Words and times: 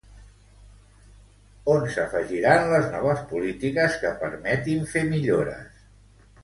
On 1.73 1.85
s'afegiran 1.97 2.67
les 2.73 2.89
noves 2.97 3.23
polítiques 3.35 4.01
que 4.05 4.17
permetin 4.25 4.93
fer 4.95 5.09
millores? 5.17 5.83